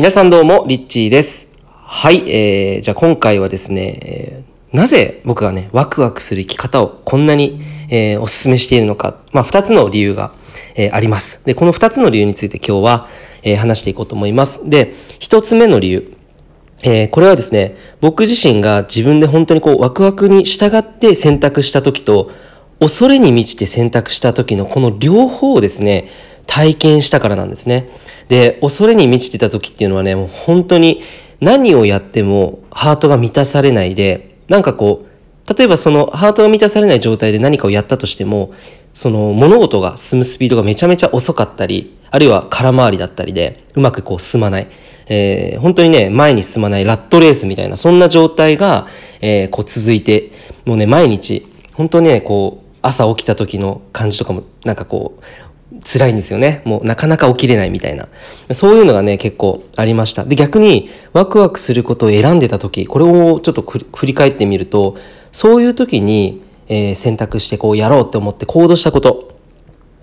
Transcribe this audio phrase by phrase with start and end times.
[0.00, 1.58] 皆さんどうも、リッチーです。
[1.66, 7.60] はい、えー、じゃあ今回はですね、えーなぜ僕がね、ワクワクする生き方をこんなに、
[7.90, 10.32] えーお勧めしているのか、まあ、二つの理由が、
[10.74, 11.44] えーあります。
[11.44, 13.08] で、この二つの理由について今日は、
[13.42, 14.70] えー話していこうと思います。
[14.70, 16.16] で、一つ目の理由。
[16.82, 22.30] えーこれはですね、僕自身が自分で本当にこうワクワクに従って選択した時と、
[22.78, 26.08] 恐れに満ちて選択した時のこの両方をですね、
[26.50, 27.88] 体験したからなんですね。
[28.28, 31.00] で、恐れに満ちてた時っていうのはね、もう本当に
[31.40, 38.52] 何をやってもハートが満たされないで、なんかこう、例えばそのハートが満たされない状態で何かをやったとしても、
[38.92, 44.66] その物事が進むスピードがめちゃめちゃ遅かったり、あるいは空回りだったりで、うまくこう進まない。
[45.08, 48.88] えー本当にね、前に進まないラットレースみたいな、そんな状態が、
[49.20, 50.32] えーこう続いて、
[50.64, 55.24] もうね、毎日、本当ね、こう、朝起きた時の感じとかも、なんかこう、
[55.84, 56.62] 辛いんですよね。
[56.64, 58.08] もうなかなか起きれないみたいな。
[58.52, 60.24] そういうのがね、結構ありました。
[60.24, 64.96] で、逆にワクワクすることを選んでた時、これをちょっと振り返ってみると、
[65.32, 69.32] そういう時に、えー選択してこうやろうって思って行動したこと、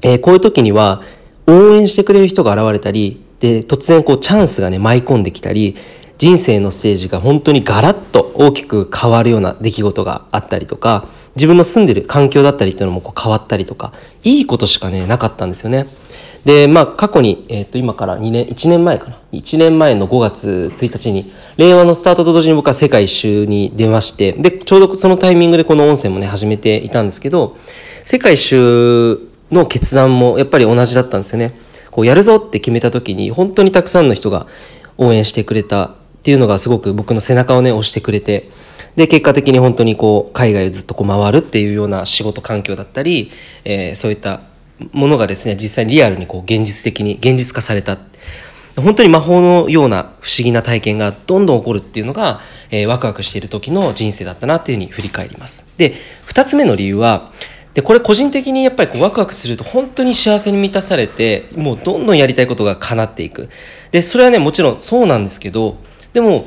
[0.03, 1.01] えーこういう時には
[1.47, 5.75] 応援してくれる人が現れたり、で、突然こうチャンスがね、舞い込んできたり、
[6.17, 11.05] 人生のステージが本当にガラッと大きく変わるような出来事があったりとか、
[11.37, 13.93] 自分の住んでる環境だったりっていうのもこう変わったりとか、
[14.23, 15.87] いいことしかね、なかったんですよね。
[16.45, 19.19] で、まあ過去に、えっ、と今から2年、1年前かな。
[19.31, 27.55] 1年前の5月1日に、令和のスタートと同時に僕は世界一周に出まして、で、ちょうどそのタイミングでこの音声もね、始めていたんですけど、
[28.03, 29.19] 世界一周
[29.51, 31.53] の決断もやっぱり同じだったんですよね。
[31.91, 34.45] こうやるぞって決めた時に本当にたくさんの人が
[34.97, 38.47] 応援してくれたっていうのがすごく僕の背中をね押してくれて
[38.97, 43.31] で結果的に本当にこう海外をずっとこう回るっていうような仕事環境だったり、
[43.63, 44.41] えーそういった
[44.91, 47.97] ものがですね実際にリアルにこう現実的に現実化された
[48.75, 55.65] 本当に魔法のような不思議な体験がどんどん起こるっていうのが、えーワクワクしている時の人生だったなっていうふうに振り返ります。
[55.77, 57.31] で、二つ目の理由は、
[57.73, 63.49] で、これ個人的にやっぱりこうワクワクすると本当に幸せに満たされて、もうどんどんやりたいことが叶っていく。
[63.91, 65.77] で、それはね、もちろんそうなんですけど、
[66.13, 66.45] でも、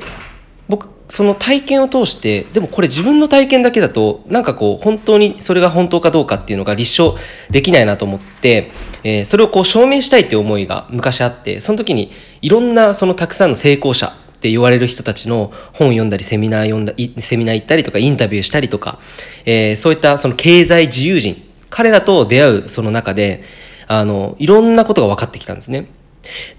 [1.11, 7.17] その体験を通して、でもこれ自分の体験だけだと、なんかこう、本当にそれが本当かどうかっていうのが立証
[7.49, 8.71] できないなと思って、
[9.03, 12.11] えーそれをこう証明したいっていう思いが昔あって、その時に
[12.41, 18.97] いろんなそのたくさんの成功者って言われる人たちの本を読んだり、セミナー読んだ、セミナー行ったりとか、インタビューしたりとか、
[19.43, 21.35] えーそういったその経済自由人、
[21.69, 23.43] 彼らと出会うその中で、
[23.87, 25.87] あの、いろんなことが分かってきたんですね。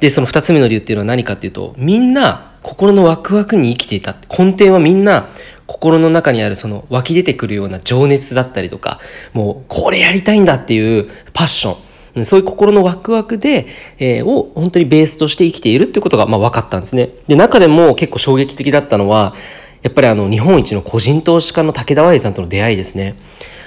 [0.00, 4.14] で、その二つ目の理由っていうのは何かっていうと、みんな心のワクワクに生きていた。
[4.30, 5.28] 根底はみんな
[5.66, 9.00] 心の中にあるその湧き出てくるような情熱だったりとか、
[9.32, 11.76] もうこれやりたいんだっていうパッショ
[12.20, 12.24] ン。
[12.24, 13.66] そういう心のワクワクで、
[13.98, 17.10] えーを本当にベースとして生きているってことがまあ分かったんですね。
[17.26, 19.34] で、中でも結構衝撃的だったのは、
[19.82, 23.14] やっぱりあの日本一の個人投資家の武田和平さんとの出会いですね。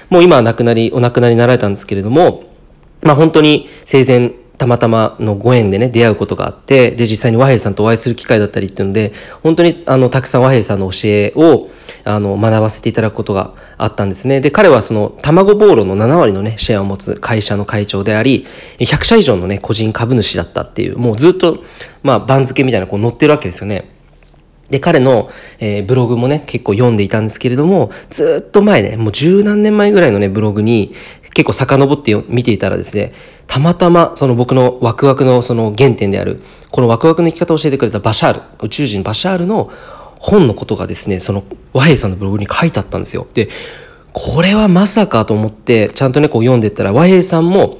[0.08, 2.44] もう今は亡くなり、お亡くなりになられたんですけれども、
[3.02, 9.12] まあ本当に生前たまたまのご縁でね、出会うことがあって、で、実際に和平さんとお会いする機会だったりっていうので、
[9.42, 11.68] 本当にあの、たくさん和平さんの教えを、
[12.04, 14.40] あの、学ばせていただくことがあったんですね。
[14.40, 18.46] で、彼はその、卵ボーロの7割のね、シェアを持つ会社の会長であり、
[18.78, 21.62] 100社以上のね、個人株主だったっていう、もうずっと、
[22.02, 23.90] まあ、番付みたいなこう載ってるわけですよね。
[24.70, 25.30] で、彼の、
[25.60, 30.92] えーブログもね、結構読んでいたんですけれども、ずっと前ね、もう十何年前ぐらいのね、ブログに、
[31.34, 33.12] 結構遡って見ていたらですね、
[33.46, 39.70] たまたま、その僕のワクワクのその原点である、このワクワクの生き方を教えてくれたバシャール、宇宙人バシャールの
[40.18, 43.26] 本のことがですね、その和平さんのブログに書いてあったんですよ。
[43.34, 43.48] で、
[44.12, 47.78] これはまさかと思って、ちゃんとね、こう読んでったら、和平さんも、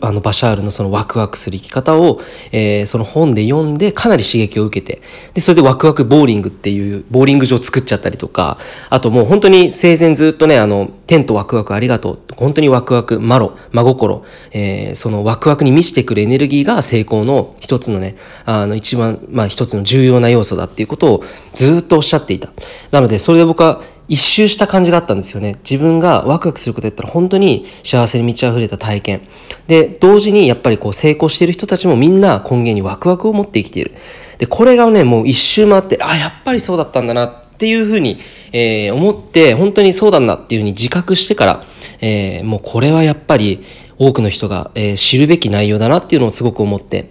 [0.00, 2.20] あのバシャールのそのワクワクする生き方を、
[2.52, 5.02] えーその本で読んでかなり刺激を受けて
[5.34, 8.58] でそれでワクワクボーリングっていうボーリング場を作っちゃったりとか
[8.90, 21.22] あともう本当に生前ずっとねあの天とワクワクありがとう本当にワクワクマロ真心、えーそのワクワクに満ちてくるエネルギーが成功の一つのねあの一番まあ一つの重要な要素だっていうことを
[21.54, 22.52] ずっとおっしゃっていた。
[22.90, 23.82] なのでそれで僕は
[24.12, 25.56] 一周した感じがあったんですよね。
[25.64, 29.22] 自分がワクワクすることやったら本当に幸せに満ち溢れた体験。
[29.68, 33.94] で、同時にやっぱりこう成功している人たちもみんな根源にワクワクを持って生きている。
[34.36, 38.18] で、これがね、もう一周回って、あ、やっぱりそうだったんだなっていうふうに、
[38.52, 41.64] えー思って、本当にそうだなっていうふうに自覚してから、
[42.02, 43.64] えーもうこれはやっぱり
[44.04, 47.10] 多くの人が、えー知るべき内容だなっていうのをすごく思って、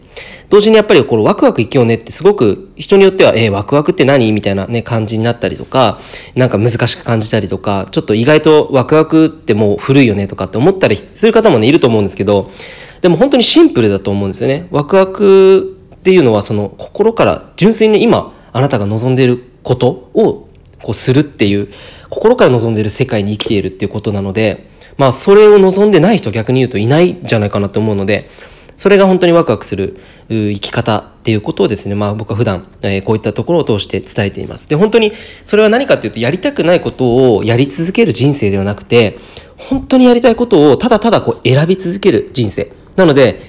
[0.49, 6.01] 同時にやっぱりこのワクワク生きようねってすごく人によっては、えーワクワクって何みたいなね、感じになったりとか、
[6.35, 12.51] なんか難しく感じたりとか、ちょっと意外とワクワクってもう古いよねとかって思ったりする方もね、いると思うんですけど、
[12.99, 14.67] でも本当にシンプルだと思うんですよね。
[14.71, 20.49] ワクワクっていうのはその心から純粋に今あなたが望んでいることを
[20.81, 21.69] こうするっていう
[22.09, 24.70] 心から望んでいる世界に生きているっていうことなので
[25.01, 28.30] まあそれを望んでない人逆に言うといないんじゃないかなと思うので
[28.77, 29.98] それが本当にワクワクする
[30.30, 34.68] 生き方っていうことをですね、まあ僕は普段、え、こういったところを通して伝えています。
[34.68, 35.12] で、本当に
[35.44, 39.19] それは何かっていうと、やりたくないことをやり続ける人生ではなくて、
[39.56, 42.71] 本当にやりたいことをただただこう選び続ける人生。
[42.95, 43.39] なので、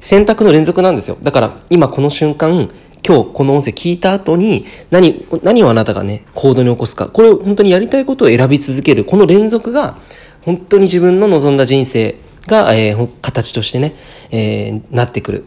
[0.00, 1.16] 選択の連続なんですよ。
[1.22, 2.68] だから今この瞬間、
[3.06, 7.08] 今日この音声聞いた後に何、何をあなたがね、行動に起こすか。
[7.08, 9.06] これを本当にやりたいことを選び続ける。
[9.06, 9.96] この連続が
[10.42, 12.16] 本当に自分の望んだ人生
[12.46, 13.94] が、えー、形としてね、
[14.30, 15.44] えー、なってくる。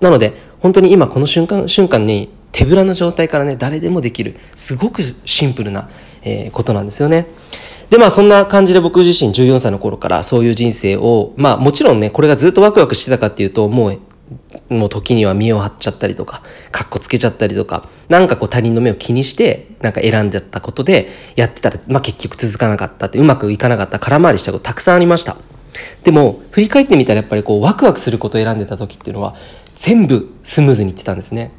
[0.00, 5.88] なので、本当に今この瞬間、瞬間に手ぶらの状態からね、誰でもできる、すごくシンプルな、
[6.22, 7.26] えー、ことなんですよね。
[7.90, 14.00] で、まあそんな感じで僕自身14歳の頃からそういう人生を、まあもちろんね、これがずっとワクワクしてたかっていうと、もう
[14.68, 25.36] もう時には見を張っちゃったりとか、かっこつけちゃったりとか、なんかこう他人の目を気にして、なんか選んでたことでやってたら、まあ結局続かなかったって、うまくいかなかった、空回りしたことたくさんありました。
[26.02, 29.34] でも、振り返ってみたらやっぱりこうワクワクすることを選んでた時っていうのは、
[29.74, 31.52] 全部スムーズにいってたんですね。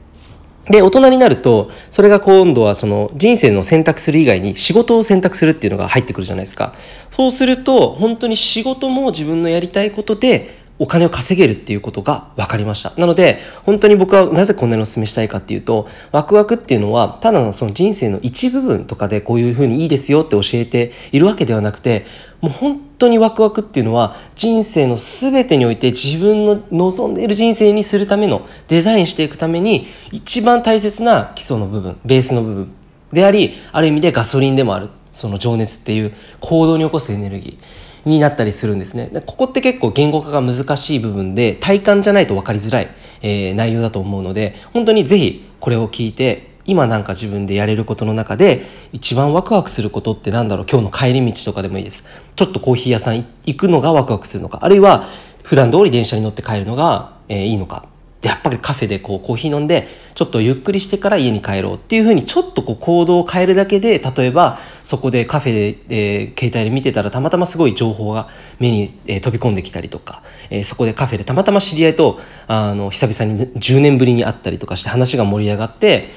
[0.70, 6.74] で、大人になると、それが今度はその人生の選択する以外に仕事を選択するっていうのが入ってくるじゃないですか。
[7.12, 12.94] そうすると、本当に仕事も自分のやりたいことでお金を稼げるっていうことが分かりました。
[12.98, 22.06] なので、本当に僕はなぜこんなにお勧めしたいかっていうと、ワクワクっていうのは、ただのその人生の一部分とかでこういうふうにいいですよって教えているわけではなくて、
[22.42, 32.72] もう本当にワクワクっていうのは人生の全てにおいて自分の望んでいる人生にするためのデザインしていくために一番大切な基礎の部分、ベースの部分
[33.12, 34.90] であり、ある意味でガソリンでもある。
[35.12, 37.89] その情熱っていう行動に起こすエネルギー。
[38.06, 39.10] になったりするんですね。
[39.26, 42.88] ここって結構言語化が難しい部分で体感じゃないと分かりづらい、
[43.22, 48.64] えー、内容だと思うので本当に是非これを聞いて今なんか自分でやれることの中で
[48.94, 50.66] 一番ワクワクすることってなんだろう？
[50.70, 52.08] 今日の帰り道とかでもいいです。
[52.36, 54.60] ちょっとコーヒー屋さん行くのがワクワクするのか？
[54.62, 55.10] あるいは
[55.44, 57.89] 普段通り電車に乗って帰るのが、えー、いいのか？
[58.22, 68.28] やっぱりカフェでこうコーヒー飲んでちょっとゆっくりしてから家に帰ろうっていうふうにちょっとこう行動を変えるだけで例えばそこでカフェで、えー、携帯で見てたらたまたますごい情報が
[68.60, 76.10] 目に、えー、飛び込んできたりとか、えー、そこでカフェでたまたま知り合いとあの久々に10年ぶりに会ったりとかして話が盛り上がって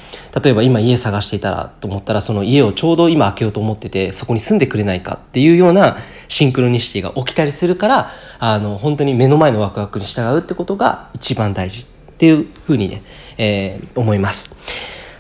[0.43, 5.97] 例えば今家探していたらと思ったらその家をちょうど今開けようと思っててそこに住んでくれないかっていうような
[6.27, 8.11] シンクロニシティが起きたりするから
[8.41, 11.92] あの本当に目の前のワクワクに従うってことが一番大事。
[12.23, 13.03] っていうふうにね、
[13.37, 14.55] えー、思います。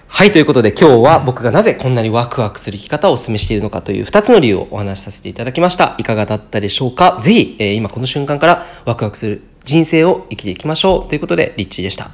[0.07, 5.97] はい、ということで今日は僕がなぜこんなにワクワクする生き方をお勧めしているのかという2つの理由をお話しさせていただきました。
[5.99, 7.19] いかがだったでしょうか？
[7.21, 11.09] ぜひ、えー、今この瞬間からワクワクする人生を生きていきましょう。
[11.09, 12.11] ということで、リッチーでした。